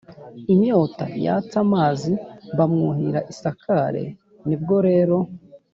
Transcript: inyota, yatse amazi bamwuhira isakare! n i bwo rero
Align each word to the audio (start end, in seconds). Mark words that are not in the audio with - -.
inyota, 0.53 1.05
yatse 1.25 1.55
amazi 1.65 2.11
bamwuhira 2.57 3.19
isakare! 3.31 4.03
n 4.47 4.49
i 4.55 4.57
bwo 4.61 4.77
rero 4.87 5.17